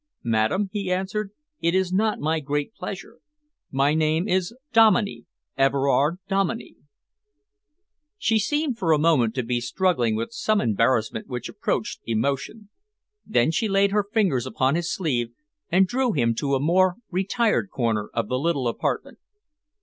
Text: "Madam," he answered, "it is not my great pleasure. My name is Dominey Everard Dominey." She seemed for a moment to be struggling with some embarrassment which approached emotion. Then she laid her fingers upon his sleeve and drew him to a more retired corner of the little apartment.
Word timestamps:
"Madam," 0.23 0.71
he 0.73 0.91
answered, 0.91 1.29
"it 1.59 1.75
is 1.75 1.93
not 1.93 2.17
my 2.17 2.39
great 2.39 2.73
pleasure. 2.73 3.19
My 3.69 3.93
name 3.93 4.27
is 4.27 4.51
Dominey 4.73 5.25
Everard 5.55 6.17
Dominey." 6.27 6.75
She 8.17 8.39
seemed 8.39 8.79
for 8.79 8.93
a 8.93 8.97
moment 8.97 9.35
to 9.35 9.43
be 9.43 9.61
struggling 9.61 10.15
with 10.15 10.31
some 10.33 10.59
embarrassment 10.59 11.27
which 11.27 11.49
approached 11.49 12.01
emotion. 12.03 12.69
Then 13.27 13.51
she 13.51 13.67
laid 13.67 13.91
her 13.91 14.03
fingers 14.11 14.47
upon 14.47 14.73
his 14.73 14.91
sleeve 14.91 15.33
and 15.69 15.85
drew 15.85 16.13
him 16.13 16.33
to 16.33 16.55
a 16.55 16.59
more 16.59 16.95
retired 17.11 17.69
corner 17.69 18.09
of 18.11 18.27
the 18.27 18.39
little 18.39 18.67
apartment. 18.67 19.19